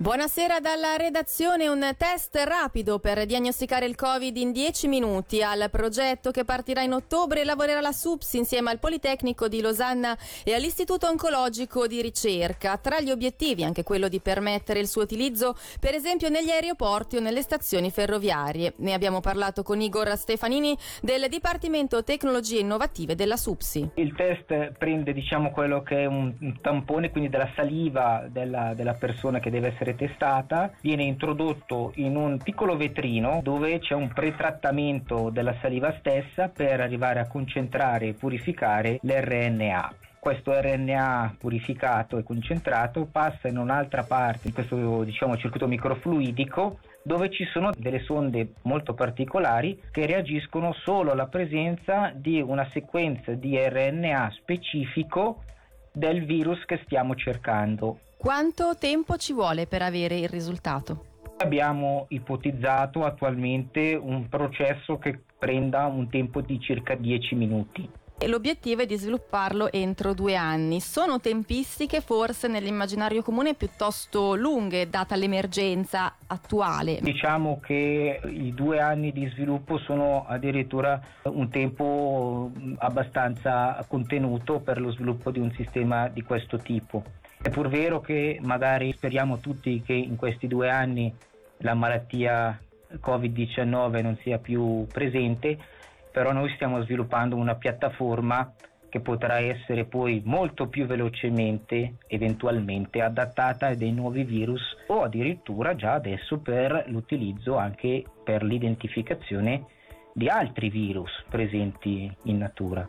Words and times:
Buonasera 0.00 0.60
dalla 0.60 0.96
redazione, 0.96 1.68
un 1.68 1.86
test 1.98 2.34
rapido 2.46 3.00
per 3.00 3.26
diagnosticare 3.26 3.84
il 3.84 3.96
Covid 3.96 4.34
in 4.34 4.50
10 4.50 4.88
minuti. 4.88 5.42
Al 5.42 5.68
progetto 5.70 6.30
che 6.30 6.46
partirà 6.46 6.80
in 6.80 6.94
ottobre 6.94 7.44
lavorerà 7.44 7.82
la 7.82 7.92
SUPS 7.92 8.32
insieme 8.32 8.70
al 8.70 8.78
Politecnico 8.78 9.46
di 9.46 9.60
Losanna 9.60 10.16
e 10.42 10.54
all'Istituto 10.54 11.06
Oncologico 11.06 11.86
di 11.86 12.00
Ricerca. 12.00 12.78
Tra 12.78 13.02
gli 13.02 13.10
obiettivi 13.10 13.62
anche 13.62 13.82
quello 13.82 14.08
di 14.08 14.20
permettere 14.20 14.80
il 14.80 14.88
suo 14.88 15.02
utilizzo 15.02 15.54
per 15.78 15.92
esempio 15.92 16.30
negli 16.30 16.48
aeroporti 16.48 17.18
o 17.18 17.20
nelle 17.20 17.42
stazioni 17.42 17.90
ferroviarie. 17.90 18.72
Ne 18.76 18.94
abbiamo 18.94 19.20
parlato 19.20 19.62
con 19.62 19.82
Igor 19.82 20.16
Stefanini 20.16 20.74
del 21.02 21.26
Dipartimento 21.28 22.02
Tecnologie 22.02 22.60
Innovative 22.60 23.14
della 23.14 23.36
SUPSI. 23.36 23.90
Il 23.96 24.14
test 24.14 24.72
prende 24.78 25.12
diciamo 25.12 25.50
quello 25.50 25.82
che 25.82 26.04
è 26.04 26.06
un 26.06 26.56
tampone 26.62 27.10
quindi 27.10 27.28
della 27.28 27.50
saliva 27.54 28.26
della, 28.30 28.72
della 28.72 28.94
persona 28.94 29.40
che 29.40 29.50
deve 29.50 29.68
essere 29.68 29.88
essere 29.90 29.94
testata, 29.94 30.72
viene 30.80 31.04
introdotto 31.04 31.92
in 31.96 32.16
un 32.16 32.38
piccolo 32.38 32.76
vetrino 32.76 33.40
dove 33.42 33.78
c'è 33.78 33.94
un 33.94 34.08
pretrattamento 34.12 35.30
della 35.30 35.54
saliva 35.60 35.94
stessa 35.98 36.48
per 36.48 36.80
arrivare 36.80 37.20
a 37.20 37.26
concentrare 37.26 38.08
e 38.08 38.14
purificare 38.14 38.98
l'RNA 39.02 39.94
questo 40.20 40.52
RNA 40.52 41.36
purificato 41.38 42.18
e 42.18 42.22
concentrato 42.22 43.08
passa 43.10 43.48
in 43.48 43.56
un'altra 43.56 44.02
parte, 44.02 44.48
in 44.48 44.52
questo 44.52 45.02
diciamo, 45.02 45.38
circuito 45.38 45.66
microfluidico, 45.66 46.78
dove 47.02 47.30
ci 47.30 47.46
sono 47.46 47.70
delle 47.74 48.00
sonde 48.00 48.52
molto 48.64 48.92
particolari 48.92 49.80
che 49.90 50.04
reagiscono 50.04 50.74
solo 50.74 51.12
alla 51.12 51.28
presenza 51.28 52.12
di 52.14 52.38
una 52.38 52.68
sequenza 52.70 53.32
di 53.32 53.56
RNA 53.58 54.32
specifico 54.32 55.42
del 55.90 56.26
virus 56.26 56.66
che 56.66 56.80
stiamo 56.84 57.14
cercando. 57.14 58.00
Quanto 58.20 58.76
tempo 58.78 59.16
ci 59.16 59.32
vuole 59.32 59.66
per 59.66 59.80
avere 59.80 60.18
il 60.18 60.28
risultato? 60.28 61.06
Abbiamo 61.38 62.04
ipotizzato 62.10 63.06
attualmente 63.06 63.94
un 63.94 64.28
processo 64.28 64.98
che 64.98 65.22
prenda 65.38 65.86
un 65.86 66.06
tempo 66.10 66.42
di 66.42 66.60
circa 66.60 66.94
10 66.96 67.34
minuti 67.34 67.90
e 68.22 68.28
l'obiettivo 68.28 68.82
è 68.82 68.86
di 68.86 68.96
svilupparlo 68.96 69.72
entro 69.72 70.12
due 70.12 70.36
anni. 70.36 70.80
Sono 70.80 71.18
tempistiche 71.20 72.02
forse 72.02 72.48
nell'immaginario 72.48 73.22
comune 73.22 73.54
piuttosto 73.54 74.34
lunghe, 74.34 74.90
data 74.90 75.16
l'emergenza 75.16 76.16
attuale. 76.26 76.98
Diciamo 77.00 77.58
che 77.64 78.20
i 78.26 78.52
due 78.52 78.80
anni 78.80 79.12
di 79.12 79.26
sviluppo 79.28 79.78
sono 79.78 80.26
addirittura 80.28 81.00
un 81.22 81.48
tempo 81.48 82.50
abbastanza 82.76 83.82
contenuto 83.88 84.60
per 84.60 84.78
lo 84.78 84.90
sviluppo 84.92 85.30
di 85.30 85.38
un 85.38 85.50
sistema 85.52 86.08
di 86.08 86.20
questo 86.20 86.58
tipo. 86.58 87.02
È 87.42 87.48
pur 87.48 87.68
vero 87.68 88.00
che 88.00 88.38
magari 88.42 88.92
speriamo 88.92 89.38
tutti 89.38 89.80
che 89.82 89.94
in 89.94 90.16
questi 90.16 90.46
due 90.46 90.68
anni 90.68 91.10
la 91.58 91.72
malattia 91.72 92.60
Covid-19 93.00 94.02
non 94.02 94.18
sia 94.22 94.38
più 94.38 94.86
presente, 94.92 95.56
però 96.12 96.32
noi 96.32 96.52
stiamo 96.54 96.82
sviluppando 96.82 97.36
una 97.36 97.54
piattaforma 97.54 98.52
che 98.90 99.00
potrà 99.00 99.38
essere 99.38 99.86
poi 99.86 100.20
molto 100.24 100.68
più 100.68 100.84
velocemente 100.84 101.94
eventualmente 102.08 103.00
adattata 103.00 103.68
a 103.68 103.74
dei 103.74 103.92
nuovi 103.92 104.24
virus 104.24 104.60
o 104.88 105.02
addirittura 105.02 105.74
già 105.76 105.94
adesso 105.94 106.40
per 106.40 106.84
l'utilizzo 106.88 107.56
anche 107.56 108.04
per 108.22 108.42
l'identificazione 108.42 109.64
di 110.12 110.28
altri 110.28 110.68
virus 110.68 111.10
presenti 111.30 112.12
in 112.24 112.36
natura. 112.36 112.86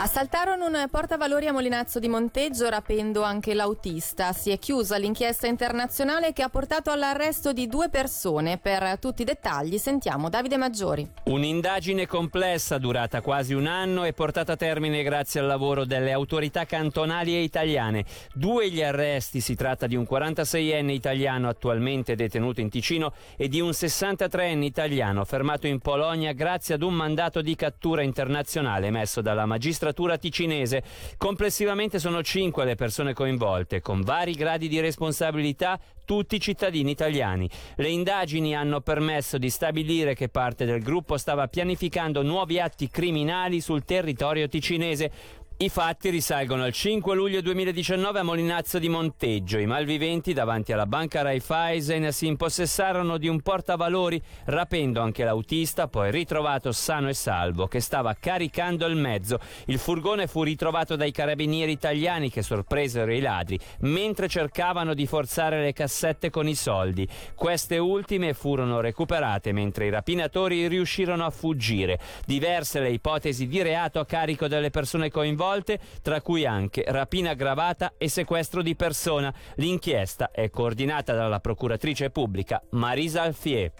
Assaltarono 0.00 0.66
un 0.66 0.86
portavalori 0.92 1.48
a 1.48 1.52
Molinazzo 1.52 1.98
di 1.98 2.06
Monteggio 2.06 2.68
rapendo 2.68 3.24
anche 3.24 3.52
l'autista. 3.52 4.32
Si 4.32 4.50
è 4.50 4.58
chiusa 4.60 4.96
l'inchiesta 4.96 5.48
internazionale 5.48 6.32
che 6.32 6.44
ha 6.44 6.48
portato 6.48 6.92
all'arresto 6.92 7.52
di 7.52 7.66
due 7.66 7.88
persone. 7.88 8.58
Per 8.58 9.00
tutti 9.00 9.22
i 9.22 9.24
dettagli 9.24 9.76
sentiamo 9.76 10.28
Davide 10.28 10.56
Maggiori. 10.56 11.04
Un'indagine 11.24 12.06
complessa 12.06 12.78
durata 12.78 13.22
quasi 13.22 13.54
un 13.54 13.66
anno 13.66 14.04
e 14.04 14.12
portata 14.12 14.52
a 14.52 14.56
termine 14.56 15.02
grazie 15.02 15.40
al 15.40 15.46
lavoro 15.46 15.84
delle 15.84 16.12
autorità 16.12 16.64
cantonali 16.64 17.34
e 17.34 17.42
italiane. 17.42 18.04
Due 18.32 18.70
gli 18.70 18.84
arresti, 18.84 19.40
si 19.40 19.56
tratta 19.56 19.88
di 19.88 19.96
un 19.96 20.06
46enne 20.08 20.90
italiano 20.90 21.48
attualmente 21.48 22.14
detenuto 22.14 22.60
in 22.60 22.70
Ticino 22.70 23.14
e 23.36 23.48
di 23.48 23.60
un 23.60 23.70
63enne 23.70 24.62
italiano 24.62 25.24
fermato 25.24 25.66
in 25.66 25.80
Polonia 25.80 26.30
grazie 26.34 26.76
ad 26.76 26.82
un 26.82 26.94
mandato 26.94 27.42
di 27.42 27.56
cattura 27.56 28.02
internazionale 28.02 28.86
emesso 28.86 29.20
dalla 29.20 29.44
magistratura 29.44 29.86
magistratura 29.88 30.18
ticinese. 30.18 30.82
Complessivamente 31.16 31.98
sono 31.98 32.22
cinque 32.22 32.64
le 32.64 32.74
persone 32.74 33.14
coinvolte, 33.14 33.80
con 33.80 34.02
vari 34.02 34.32
gradi 34.32 34.68
di 34.68 34.80
responsabilità, 34.80 35.80
tutti 36.04 36.40
cittadini 36.40 36.90
italiani. 36.90 37.48
Le 37.76 37.88
indagini 37.88 38.54
hanno 38.54 38.80
permesso 38.80 39.38
di 39.38 39.50
stabilire 39.50 40.14
che 40.14 40.28
parte 40.28 40.64
del 40.64 40.82
gruppo 40.82 41.16
stava 41.16 41.48
pianificando 41.48 42.22
nuovi 42.22 42.60
atti 42.60 42.88
criminali 42.88 43.60
sul 43.60 43.84
territorio 43.84 44.48
ticinese, 44.48 45.10
i 45.60 45.68
fatti 45.70 46.10
risalgono 46.10 46.62
al 46.62 46.72
5 46.72 47.16
luglio 47.16 47.40
2019 47.40 48.20
a 48.20 48.22
Molinazzo 48.22 48.78
di 48.78 48.88
Monteggio. 48.88 49.58
I 49.58 49.66
malviventi 49.66 50.32
davanti 50.32 50.72
alla 50.72 50.86
banca 50.86 51.22
Raiffeisen 51.22 52.12
si 52.12 52.28
impossessarono 52.28 53.18
di 53.18 53.26
un 53.26 53.40
portavalori 53.40 54.22
rapendo 54.44 55.00
anche 55.00 55.24
l'autista, 55.24 55.88
poi 55.88 56.12
ritrovato 56.12 56.70
sano 56.70 57.08
e 57.08 57.12
salvo 57.12 57.66
che 57.66 57.80
stava 57.80 58.14
caricando 58.14 58.86
il 58.86 58.94
mezzo. 58.94 59.40
Il 59.64 59.80
furgone 59.80 60.28
fu 60.28 60.44
ritrovato 60.44 60.94
dai 60.94 61.10
carabinieri 61.10 61.72
italiani 61.72 62.30
che 62.30 62.42
sorpresero 62.42 63.12
i 63.12 63.20
ladri 63.20 63.58
mentre 63.80 64.28
cercavano 64.28 64.94
di 64.94 65.08
forzare 65.08 65.60
le 65.60 65.72
cassette 65.72 66.30
con 66.30 66.46
i 66.46 66.54
soldi. 66.54 67.08
Queste 67.34 67.78
ultime 67.78 68.32
furono 68.32 68.78
recuperate 68.78 69.50
mentre 69.50 69.86
i 69.86 69.90
rapinatori 69.90 70.68
riuscirono 70.68 71.24
a 71.24 71.30
fuggire. 71.30 71.98
Diverse 72.24 72.78
le 72.78 72.90
ipotesi 72.90 73.48
di 73.48 73.60
reato 73.60 73.98
a 73.98 74.06
carico 74.06 74.46
delle 74.46 74.70
persone 74.70 75.10
coinvolte 75.10 75.46
volte, 75.48 75.78
tra 76.02 76.20
cui 76.20 76.44
anche 76.44 76.84
rapina 76.86 77.30
aggravata 77.30 77.94
e 77.96 78.08
sequestro 78.08 78.62
di 78.62 78.76
persona. 78.76 79.32
L'inchiesta 79.56 80.30
è 80.30 80.50
coordinata 80.50 81.14
dalla 81.14 81.40
procuratrice 81.40 82.10
pubblica 82.10 82.62
Marisa 82.70 83.22
Alfier. 83.22 83.72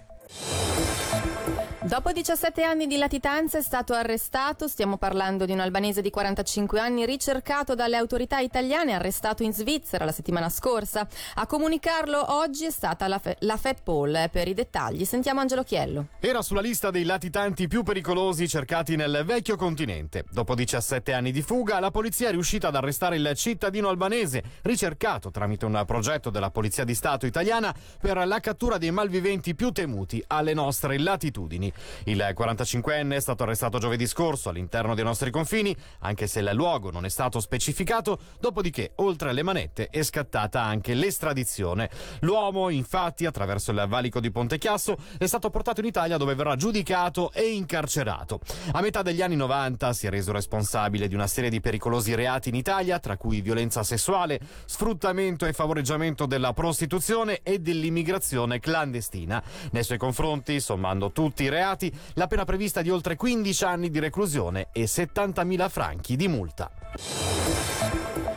Dopo 1.80 2.10
17 2.10 2.64
anni 2.64 2.88
di 2.88 2.96
latitanza 2.96 3.56
è 3.56 3.62
stato 3.62 3.94
arrestato, 3.94 4.66
stiamo 4.66 4.96
parlando 4.96 5.44
di 5.44 5.52
un 5.52 5.60
albanese 5.60 6.02
di 6.02 6.10
45 6.10 6.80
anni 6.80 7.06
ricercato 7.06 7.76
dalle 7.76 7.94
autorità 7.94 8.40
italiane, 8.40 8.94
arrestato 8.94 9.44
in 9.44 9.52
Svizzera 9.52 10.04
la 10.04 10.10
settimana 10.10 10.48
scorsa. 10.48 11.06
A 11.36 11.46
comunicarlo 11.46 12.34
oggi 12.34 12.64
è 12.64 12.72
stata 12.72 13.06
la, 13.06 13.20
Fe- 13.20 13.36
la 13.40 13.56
FedPol. 13.56 14.28
Per 14.30 14.48
i 14.48 14.54
dettagli 14.54 15.04
sentiamo 15.04 15.38
Angelo 15.38 15.62
Chiello. 15.62 16.08
Era 16.18 16.42
sulla 16.42 16.60
lista 16.60 16.90
dei 16.90 17.04
latitanti 17.04 17.68
più 17.68 17.84
pericolosi 17.84 18.48
cercati 18.48 18.96
nel 18.96 19.22
vecchio 19.24 19.54
continente. 19.54 20.24
Dopo 20.32 20.56
17 20.56 21.12
anni 21.12 21.30
di 21.30 21.42
fuga, 21.42 21.78
la 21.78 21.92
polizia 21.92 22.28
è 22.28 22.32
riuscita 22.32 22.68
ad 22.68 22.74
arrestare 22.74 23.14
il 23.16 23.32
cittadino 23.36 23.88
albanese, 23.88 24.42
ricercato 24.62 25.30
tramite 25.30 25.64
un 25.64 25.80
progetto 25.86 26.30
della 26.30 26.50
Polizia 26.50 26.82
di 26.82 26.96
Stato 26.96 27.24
italiana 27.24 27.72
per 28.00 28.26
la 28.26 28.40
cattura 28.40 28.78
dei 28.78 28.90
malviventi 28.90 29.54
più 29.54 29.70
temuti 29.70 30.22
alle 30.26 30.54
nostre 30.54 30.98
latitudini. 30.98 31.66
Il 32.04 32.34
45enne 32.36 33.14
è 33.14 33.20
stato 33.20 33.42
arrestato 33.42 33.78
giovedì 33.78 34.06
scorso 34.06 34.48
all'interno 34.48 34.94
dei 34.94 35.04
nostri 35.04 35.30
confini, 35.30 35.74
anche 36.00 36.26
se 36.26 36.40
il 36.40 36.50
luogo 36.54 36.90
non 36.90 37.04
è 37.04 37.08
stato 37.08 37.40
specificato, 37.40 38.18
dopodiché, 38.40 38.92
oltre 38.96 39.30
alle 39.30 39.42
manette, 39.42 39.88
è 39.88 40.02
scattata 40.02 40.62
anche 40.62 40.94
l'estradizione. 40.94 41.90
L'uomo, 42.20 42.68
infatti, 42.70 43.26
attraverso 43.26 43.70
il 43.70 43.84
valico 43.88 44.20
di 44.20 44.30
Ponte 44.30 44.58
Chiasso, 44.58 44.96
è 45.18 45.26
stato 45.26 45.50
portato 45.50 45.80
in 45.80 45.86
Italia 45.86 46.16
dove 46.16 46.34
verrà 46.34 46.56
giudicato 46.56 47.32
e 47.32 47.52
incarcerato. 47.52 48.40
A 48.72 48.80
metà 48.80 49.02
degli 49.02 49.22
anni 49.22 49.36
90 49.36 49.92
si 49.92 50.06
è 50.06 50.10
reso 50.10 50.32
responsabile 50.32 51.08
di 51.08 51.14
una 51.14 51.26
serie 51.26 51.50
di 51.50 51.60
pericolosi 51.60 52.14
reati 52.14 52.48
in 52.48 52.54
Italia, 52.54 52.98
tra 52.98 53.16
cui 53.16 53.40
violenza 53.40 53.82
sessuale, 53.82 54.40
sfruttamento 54.64 55.46
e 55.46 55.52
favoreggiamento 55.52 56.26
della 56.26 56.52
prostituzione 56.52 57.40
e 57.42 57.58
dell'immigrazione 57.58 58.60
clandestina. 58.60 59.42
Nei 59.72 59.84
suoi 59.84 59.98
confronti, 59.98 60.60
sommando 60.60 61.10
tutti 61.12 61.44
i 61.44 61.48
reati, 61.48 61.57
reati, 61.58 61.92
la 62.14 62.26
pena 62.26 62.44
prevista 62.44 62.82
di 62.82 62.90
oltre 62.90 63.16
15 63.16 63.64
anni 63.64 63.90
di 63.90 63.98
reclusione 63.98 64.68
e 64.72 64.84
70.000 64.84 65.68
franchi 65.68 66.16
di 66.16 66.28
multa. 66.28 66.70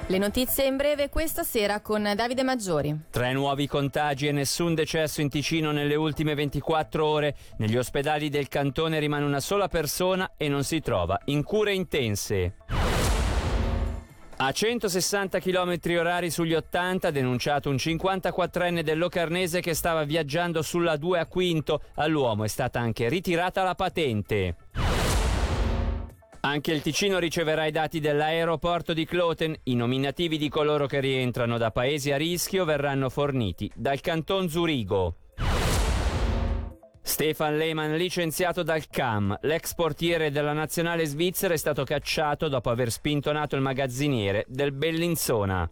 Le 0.08 0.18
notizie 0.18 0.66
in 0.66 0.76
breve 0.76 1.08
questa 1.08 1.44
sera 1.44 1.80
con 1.80 2.12
Davide 2.16 2.44
Maggiori. 2.44 2.94
Tre 3.10 3.32
nuovi 3.32 3.66
contagi 3.66 4.28
e 4.28 4.34
nessun 4.34 4.76
decesso 4.76 5.22
in 5.22 5.30
Ticino 5.30 5.72
nelle 5.72 5.96
ultime 5.96 6.34
24 6.36 7.06
ore. 7.06 7.36
Negli 7.58 7.78
ospedali 7.78 8.28
del 8.28 8.50
cantone 8.50 9.00
rimane 9.00 9.24
una 9.24 9.40
sola 9.40 9.70
persona 9.70 10.32
e 10.36 10.50
non 10.50 10.66
si 10.66 10.82
trova 10.82 11.18
in 11.26 11.44
cure 11.44 11.74
intense. 11.74 12.81
A 14.44 14.52
160 14.52 15.38
km 15.38 15.78
orari 16.00 16.32
sugli 16.32 16.56
80 16.56 17.10
ha 17.10 17.12
denunciato 17.12 17.70
un 17.70 17.76
54enne 17.76 18.82
del 18.82 18.98
Locarnese 18.98 19.62
che 19.62 19.76
stava 19.76 20.04
viaggiando 20.04 20.64
sulla 20.64 20.98
2 20.98 21.20
a 21.20 21.28
Quinto. 21.28 21.84
All'uomo 21.94 22.44
è 22.44 22.48
stata 22.48 22.80
anche 22.80 23.08
ritirata 23.08 23.62
la 23.62 23.76
patente. 23.76 24.56
Anche 26.40 26.72
il 26.72 26.82
Ticino 26.82 27.20
riceverà 27.20 27.68
i 27.68 27.72
dati 27.72 28.00
dell'aeroporto 28.00 28.94
di 28.94 29.06
Cloten. 29.06 29.56
I 29.66 29.76
nominativi 29.76 30.40
di 30.40 30.50
coloro 30.50 30.88
che 30.88 31.00
rientrano 31.00 31.60
da 31.60 31.70
paesi 31.70 32.12
a 32.12 32.18
rischio 32.18 32.66
verranno 32.66 33.12
forniti 33.12 33.72
dal 33.76 34.02
canton 34.02 34.50
Zurigo. 34.50 35.18
Stefan 37.02 37.58
Lehmann 37.58 37.96
licenziato 37.96 38.64
dal 38.64 38.88
CAM. 38.88 39.38
L'ex 39.42 39.74
portiere 39.74 40.32
della 40.32 40.54
nazionale 40.54 41.06
svizzera 41.06 41.54
è 41.54 41.58
stato 41.58 41.84
cacciato 41.84 42.48
dopo 42.48 42.70
aver 42.70 42.92
spintonato 42.92 43.56
il 43.56 43.62
magazziniere 43.62 44.46
del 44.48 44.72
Bellinzona. 44.72 45.70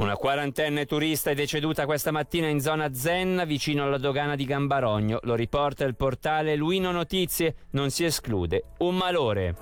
Una 0.00 0.14
quarantenne 0.14 0.86
turista 0.86 1.30
è 1.30 1.34
deceduta 1.34 1.84
questa 1.84 2.10
mattina 2.10 2.46
in 2.46 2.60
zona 2.60 2.94
Zenna, 2.94 3.44
vicino 3.44 3.84
alla 3.84 3.98
dogana 3.98 4.34
di 4.34 4.46
Gambarogno. 4.46 5.18
Lo 5.24 5.34
riporta 5.34 5.84
il 5.84 5.94
portale 5.94 6.56
Luino 6.56 6.90
Notizie. 6.90 7.54
Non 7.72 7.90
si 7.90 8.04
esclude 8.04 8.64
un 8.78 8.96
malore. 8.96 9.56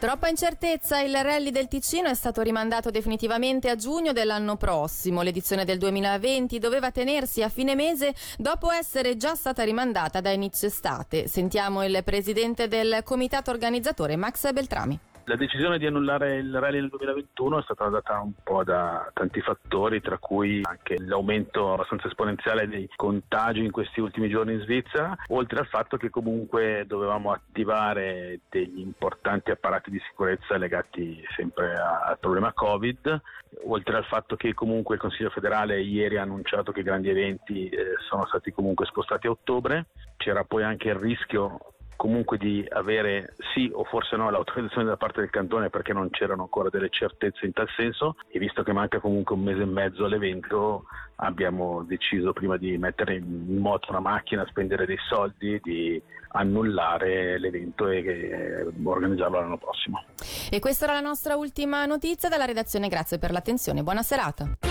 Troppa 0.00 0.28
incertezza, 0.28 0.98
il 1.00 1.14
rally 1.14 1.50
del 1.50 1.68
Ticino 1.68 2.08
è 2.08 2.14
stato 2.14 2.40
rimandato 2.40 2.90
definitivamente 2.90 3.68
a 3.68 3.76
giugno 3.76 4.14
dell'anno 4.14 4.56
prossimo. 4.56 5.20
L'edizione 5.20 5.66
del 5.66 5.76
2020 5.76 6.58
doveva 6.58 6.90
tenersi 6.90 7.42
a 7.42 7.50
fine 7.50 7.74
mese 7.74 8.14
dopo 8.38 8.70
essere 8.70 9.18
già 9.18 9.34
stata 9.34 9.62
rimandata 9.62 10.22
da 10.22 10.30
inizio 10.30 10.68
estate. 10.68 11.28
Sentiamo 11.28 11.84
il 11.84 12.00
presidente 12.02 12.66
del 12.66 13.02
comitato 13.04 13.50
organizzatore 13.50 14.16
Max 14.16 14.50
Beltrami. 14.50 15.09
La 15.24 15.36
decisione 15.36 15.78
di 15.78 15.86
annullare 15.86 16.36
il 16.36 16.58
rally 16.58 16.80
nel 16.80 16.88
2021 16.88 17.58
è 17.58 17.62
stata 17.62 17.88
data 17.88 18.18
un 18.20 18.32
po' 18.42 18.64
da 18.64 19.10
tanti 19.12 19.40
fattori, 19.40 20.00
tra 20.00 20.18
cui 20.18 20.60
anche 20.64 20.98
l'aumento 20.98 21.72
abbastanza 21.72 22.08
esponenziale 22.08 22.66
dei 22.66 22.88
contagi 22.96 23.64
in 23.64 23.70
questi 23.70 24.00
ultimi 24.00 24.28
giorni 24.28 24.54
in 24.54 24.60
Svizzera, 24.60 25.16
oltre 25.28 25.60
al 25.60 25.66
fatto 25.66 25.96
che 25.96 26.10
comunque 26.10 26.84
dovevamo 26.86 27.32
attivare 27.32 28.40
degli 28.48 28.80
importanti 28.80 29.50
apparati 29.50 29.90
di 29.90 30.00
sicurezza 30.08 30.56
legati 30.56 31.22
sempre 31.36 31.76
al 31.76 32.18
problema 32.18 32.52
Covid, 32.52 33.20
oltre 33.66 33.96
al 33.96 34.04
fatto 34.06 34.36
che 34.36 34.54
comunque 34.54 34.96
il 34.96 35.00
Consiglio 35.00 35.30
federale 35.30 35.80
ieri 35.80 36.16
ha 36.16 36.22
annunciato 36.22 36.72
che 36.72 36.80
i 36.80 36.84
grandi 36.84 37.08
eventi 37.08 37.68
eh, 37.68 37.94
sono 38.08 38.26
stati 38.26 38.52
comunque 38.52 38.86
spostati 38.86 39.26
a 39.26 39.30
ottobre, 39.30 39.86
c'era 40.16 40.44
poi 40.44 40.64
anche 40.64 40.88
il 40.88 40.94
rischio 40.96 41.74
comunque 42.00 42.38
di 42.38 42.64
avere 42.70 43.34
sì 43.52 43.70
o 43.74 43.84
forse 43.84 44.16
no 44.16 44.30
l'autorizzazione 44.30 44.86
da 44.86 44.96
parte 44.96 45.20
del 45.20 45.28
cantone 45.28 45.68
perché 45.68 45.92
non 45.92 46.08
c'erano 46.08 46.44
ancora 46.44 46.70
delle 46.70 46.88
certezze 46.88 47.44
in 47.44 47.52
tal 47.52 47.68
senso 47.76 48.16
e 48.30 48.38
visto 48.38 48.62
che 48.62 48.72
manca 48.72 49.00
comunque 49.00 49.34
un 49.34 49.42
mese 49.42 49.60
e 49.60 49.66
mezzo 49.66 50.06
all'evento 50.06 50.84
abbiamo 51.16 51.82
deciso 51.82 52.32
prima 52.32 52.56
di 52.56 52.78
mettere 52.78 53.16
in 53.16 53.58
moto 53.58 53.90
una 53.90 54.00
macchina, 54.00 54.46
spendere 54.48 54.86
dei 54.86 54.96
soldi, 55.10 55.60
di 55.62 56.02
annullare 56.28 57.38
l'evento 57.38 57.86
e 57.88 58.66
organizzarlo 58.82 59.38
l'anno 59.38 59.58
prossimo. 59.58 60.02
E 60.50 60.58
questa 60.58 60.84
era 60.84 60.94
la 60.94 61.00
nostra 61.00 61.36
ultima 61.36 61.84
notizia 61.84 62.30
dalla 62.30 62.46
redazione, 62.46 62.88
grazie 62.88 63.18
per 63.18 63.30
l'attenzione, 63.30 63.82
buona 63.82 64.02
serata. 64.02 64.69